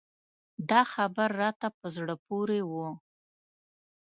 دا 0.69 0.81
خبر 0.93 1.29
راته 1.41 1.67
په 1.77 1.85
زړه 1.95 2.15
پورې 2.25 2.59
و. 2.69 2.71